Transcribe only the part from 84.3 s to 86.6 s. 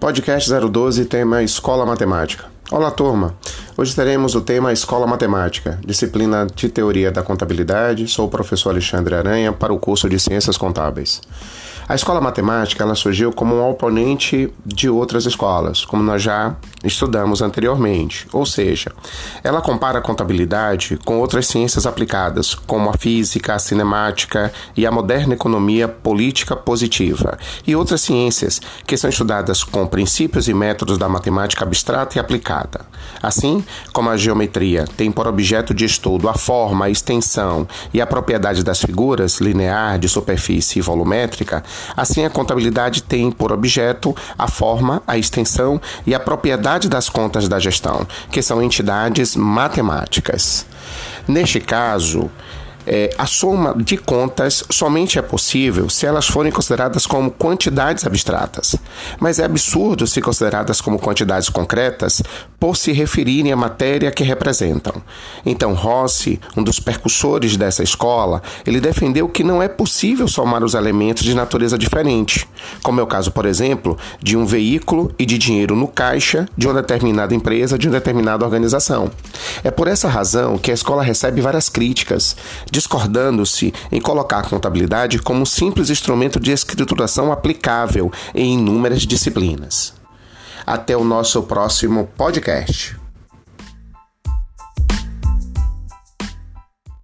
a contabilidade como um simples instrumento de